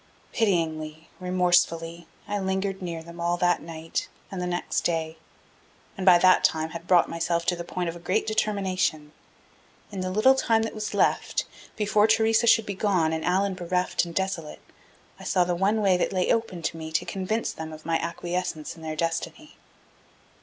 [0.33, 5.17] Pityingly, remorsefully, I lingered near them all that night and the next day.
[5.95, 9.11] And by that time had brought myself to the point of a great determination.
[9.91, 11.45] In the little time that was left,
[11.75, 14.63] before Theresa should be gone and Allan bereft and desolate,
[15.19, 17.99] I saw the one way that lay open to me to convince them of my
[17.99, 19.55] acquiescence in their destiny.